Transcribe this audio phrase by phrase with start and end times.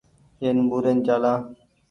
[0.41, 1.39] اين ٻورين چآلآن۔